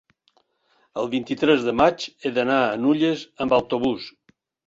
el 1.01 1.09
vint-i-tres 1.11 1.67
de 1.67 1.75
maig 1.83 2.07
he 2.25 2.33
d'anar 2.37 2.57
a 2.69 2.81
Nulles 2.85 3.27
amb 3.45 3.57
autobús. 3.61 4.09